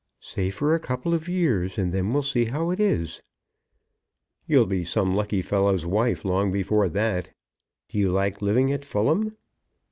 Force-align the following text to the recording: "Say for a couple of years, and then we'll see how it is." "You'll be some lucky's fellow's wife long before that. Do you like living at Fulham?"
"Say 0.19 0.49
for 0.49 0.73
a 0.73 0.79
couple 0.79 1.13
of 1.13 1.29
years, 1.29 1.77
and 1.77 1.93
then 1.93 2.11
we'll 2.11 2.23
see 2.23 2.45
how 2.45 2.71
it 2.71 2.79
is." 2.79 3.21
"You'll 4.47 4.65
be 4.65 4.83
some 4.83 5.13
lucky's 5.13 5.47
fellow's 5.47 5.85
wife 5.85 6.25
long 6.25 6.51
before 6.51 6.89
that. 6.89 7.33
Do 7.87 7.99
you 7.99 8.11
like 8.11 8.41
living 8.41 8.71
at 8.71 8.83
Fulham?" 8.83 9.37